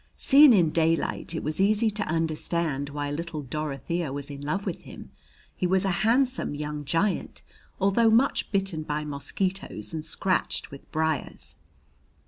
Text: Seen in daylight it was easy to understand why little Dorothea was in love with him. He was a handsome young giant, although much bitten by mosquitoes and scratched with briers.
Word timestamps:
Seen 0.17 0.51
in 0.51 0.71
daylight 0.71 1.35
it 1.35 1.43
was 1.43 1.61
easy 1.61 1.91
to 1.91 2.07
understand 2.07 2.89
why 2.89 3.11
little 3.11 3.43
Dorothea 3.43 4.11
was 4.11 4.31
in 4.31 4.41
love 4.41 4.65
with 4.65 4.81
him. 4.81 5.11
He 5.55 5.67
was 5.67 5.85
a 5.85 5.91
handsome 6.01 6.55
young 6.55 6.85
giant, 6.85 7.43
although 7.79 8.09
much 8.09 8.51
bitten 8.51 8.81
by 8.81 9.05
mosquitoes 9.05 9.93
and 9.93 10.03
scratched 10.03 10.71
with 10.71 10.91
briers. 10.91 11.55